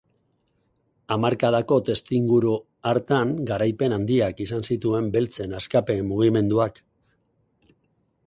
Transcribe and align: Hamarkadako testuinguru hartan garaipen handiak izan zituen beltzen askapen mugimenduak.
Hamarkadako 1.15 1.75
testuinguru 1.89 2.53
hartan 2.91 3.35
garaipen 3.51 3.95
handiak 3.99 4.41
izan 4.47 4.65
zituen 4.75 5.13
beltzen 5.17 5.53
askapen 5.61 6.01
mugimenduak. 6.13 6.81